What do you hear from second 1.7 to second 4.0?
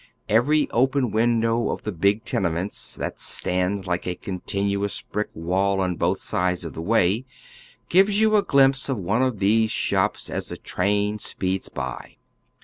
the big tenements, that stand